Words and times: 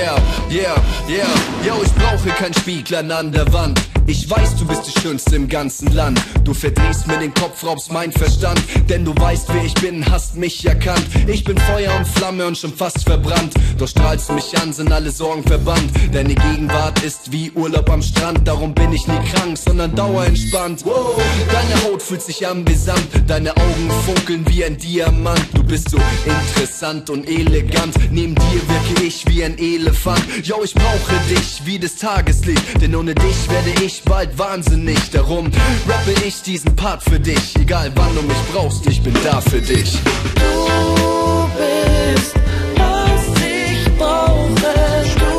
Yeah, 0.00 0.16
yeah, 0.48 0.82
yeah. 1.08 1.28
Yo, 1.62 1.82
ich 1.82 1.92
brauche 1.92 2.30
kein 2.30 2.54
Spieglein 2.54 3.12
an 3.12 3.30
der 3.32 3.52
Wand. 3.52 3.78
Ich 4.10 4.28
weiß, 4.28 4.56
du 4.56 4.66
bist 4.66 4.88
die 4.88 5.00
Schönste 5.00 5.36
im 5.36 5.48
ganzen 5.48 5.94
Land. 5.94 6.20
Du 6.42 6.52
verdrehst 6.52 7.06
mir 7.06 7.18
den 7.18 7.32
Kopf, 7.32 7.62
raubst 7.62 7.92
mein 7.92 8.10
Verstand. 8.10 8.60
Denn 8.88 9.04
du 9.04 9.14
weißt, 9.16 9.46
wer 9.52 9.64
ich 9.64 9.74
bin, 9.74 10.04
hast 10.10 10.34
mich 10.34 10.66
erkannt. 10.66 11.06
Ich 11.28 11.44
bin 11.44 11.56
Feuer 11.56 11.96
und 11.96 12.08
Flamme 12.08 12.44
und 12.44 12.58
schon 12.58 12.74
fast 12.74 13.04
verbrannt. 13.04 13.54
Doch 13.78 13.86
strahlst 13.86 14.28
du 14.28 14.32
mich 14.32 14.58
an, 14.58 14.72
sind 14.72 14.90
alle 14.90 15.12
Sorgen 15.12 15.44
verbannt. 15.44 15.92
Deine 16.12 16.34
Gegenwart 16.34 17.00
ist 17.04 17.30
wie 17.30 17.52
Urlaub 17.52 17.88
am 17.88 18.02
Strand. 18.02 18.48
Darum 18.48 18.74
bin 18.74 18.92
ich 18.92 19.06
nie 19.06 19.20
krank, 19.32 19.56
sondern 19.56 19.94
dauerentspannt. 19.94 20.84
Deine 20.84 21.84
Haut 21.84 22.02
fühlt 22.02 22.22
sich 22.22 22.44
amüsant. 22.44 23.06
Deine 23.28 23.56
Augen 23.56 23.90
funkeln 24.06 24.44
wie 24.48 24.64
ein 24.64 24.76
Diamant. 24.76 25.46
Du 25.54 25.62
bist 25.62 25.88
so 25.88 25.98
interessant 26.24 27.10
und 27.10 27.28
elegant. 27.28 27.94
Neben 28.10 28.34
dir 28.34 28.68
wirke 28.68 29.04
ich 29.04 29.24
wie 29.28 29.44
ein 29.44 29.56
Elefant. 29.56 30.20
Yo, 30.42 30.64
ich 30.64 30.74
brauche 30.74 31.14
dich 31.32 31.62
wie 31.64 31.78
das 31.78 31.94
Tageslicht. 31.94 32.82
Denn 32.82 32.96
ohne 32.96 33.14
dich 33.14 33.48
werde 33.48 33.84
ich 33.84 33.99
bald 34.04 34.38
wahnsinnig. 34.38 34.98
Darum 35.12 35.50
rappe 35.88 36.12
ich 36.26 36.42
diesen 36.42 36.74
Part 36.76 37.02
für 37.02 37.18
dich. 37.20 37.56
Egal 37.56 37.90
wann 37.94 38.14
du 38.14 38.22
mich 38.22 38.36
brauchst, 38.52 38.86
ich 38.86 39.02
bin 39.02 39.14
da 39.24 39.40
für 39.40 39.60
dich. 39.60 39.98
Du 40.34 41.50
bist, 41.56 42.34
was 42.76 43.22
ich 43.42 43.96
brauche. 43.96 44.74
Du 45.18 45.32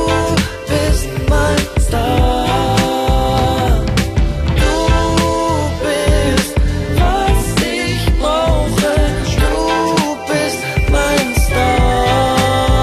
bist 0.68 1.08
mein 1.30 1.58
Star. 1.82 3.80
Du 4.56 4.74
bist, 5.84 6.56
was 6.98 7.46
ich 7.64 8.02
brauche. 8.20 8.94
Du 9.38 10.18
bist 10.32 10.60
mein 10.92 11.28
Star. 11.46 12.82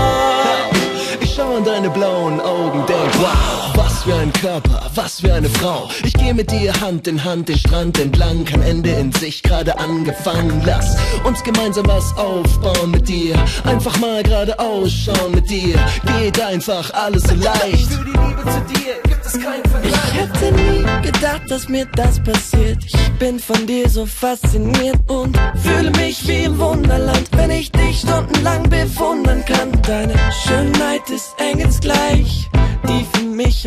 Ich 1.21 1.35
schau 1.35 1.57
in 1.57 1.65
deine 1.65 1.91
blauen 1.91 2.41
Augen, 2.41 2.85
denk, 2.87 3.15
wow, 3.21 3.78
für 4.09 4.15
ein 4.15 4.33
Körper, 4.33 4.91
was 4.95 5.21
für 5.21 5.35
eine 5.35 5.51
Frau. 5.51 5.91
Ich 6.03 6.15
gehe 6.15 6.33
mit 6.33 6.51
dir 6.51 6.73
Hand 6.81 7.07
in 7.07 7.23
Hand 7.25 7.49
den 7.51 7.59
Strand 7.59 7.99
entlang, 7.99 8.45
kein 8.47 8.63
Ende 8.63 8.91
in 8.91 9.13
sich, 9.13 9.43
gerade 9.43 9.79
angefangen. 9.79 10.63
Lass 10.65 10.97
uns 11.25 11.43
gemeinsam 11.45 11.87
was 11.87 12.17
aufbauen 12.17 12.91
mit 12.91 13.07
dir, 13.07 13.37
einfach 13.65 13.99
mal 13.99 14.23
gerade 14.23 14.59
ausschauen 14.59 15.33
mit 15.35 15.51
dir. 15.51 15.75
Geht 16.19 16.41
einfach 16.41 16.91
alles 16.95 17.25
so 17.25 17.35
leicht. 17.35 17.93
Für 17.93 18.05
die 18.05 18.11
Liebe 18.11 18.43
zu 18.45 18.75
dir 18.75 18.95
gibt 19.03 19.27
es 19.27 19.33
keinen 19.33 19.65
Vergleich. 19.65 19.93
Ich 19.93 20.15
hätte 20.15 20.55
nie 20.55 21.03
gedacht, 21.03 21.43
dass 21.49 21.69
mir 21.69 21.87
das 21.95 22.19
passiert. 22.23 22.79
Ich 22.87 23.13
bin 23.19 23.39
von 23.39 23.67
dir 23.67 23.91
so 23.91 24.07
fasziniert 24.07 24.99
und 25.09 25.39
fühle 25.63 25.91
mich 25.91 26.27
wie 26.27 26.45
im 26.45 26.59
Wunderland, 26.59 27.29
wenn 27.33 27.51
ich 27.51 27.71
dich 27.73 27.99
stundenlang 27.99 28.63
bewundern 28.71 29.45
kann. 29.45 29.71
Deine 29.83 30.15
Schönheit 30.47 31.11
ist 31.11 31.28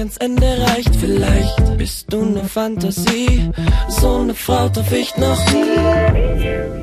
ans 0.02 0.18
Ende 0.18 0.48
reicht. 0.68 0.96
Vielleicht 0.96 1.78
bist 1.78 2.12
du 2.12 2.26
ne 2.26 2.44
Fantasie, 2.44 3.52
so 3.88 4.24
ne 4.24 4.34
Frau 4.34 4.68
traf 4.70 4.92
ich 4.92 5.16
noch 5.18 5.46
nie. 5.52 6.82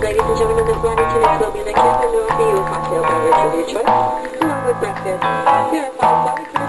ladies 0.00 0.22
and 0.22 0.38
gentlemen, 0.38 0.64
this 0.66 0.76
morning 0.76 1.04
tonight's 1.04 1.64
the 1.64 1.72
Cafe 1.72 2.06
Noir 2.06 2.28
for 2.32 2.44
you 2.48 2.64
cocktail 2.64 3.02
beverage 3.02 3.40
of 3.42 3.52
your 3.52 3.66
choice. 3.68 3.84
Here 5.72 5.90
are 6.00 6.24
five 6.24 6.61